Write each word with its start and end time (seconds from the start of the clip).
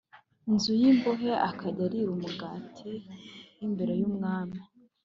nzu 0.53 0.71
y 0.81 0.83
imbohe 0.91 1.29
akajya 1.49 1.83
arira 1.87 2.09
umugati 2.15 2.91
h 3.03 3.05
imbere 3.65 3.93
y 3.99 4.03
umwami 4.09 4.57